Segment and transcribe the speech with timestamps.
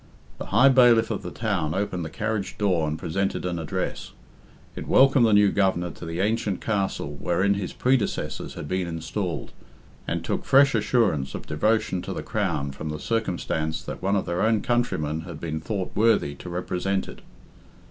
[0.39, 4.13] The High Bailiff of the town opened the carriage door and presented an address.
[4.75, 9.51] It welcomed the new Governor to the ancient castle wherein his predecessors had been installed,
[10.07, 14.25] and took fresh assurance of devotion to the Crown from the circumstance that one of
[14.25, 17.21] their own countrymen had been thought worthy to represent it.